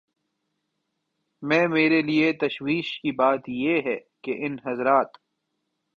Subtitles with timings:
[1.43, 5.17] میں میرے لیے تشویش کی بات یہ ہے کہ ان حضرات